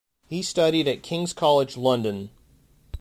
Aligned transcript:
He 0.27 0.41
studied 0.41 0.87
at 0.87 1.03
King's 1.03 1.31
College 1.31 1.77
London. 1.77 2.31